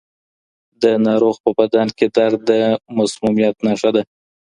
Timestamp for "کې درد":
1.97-2.39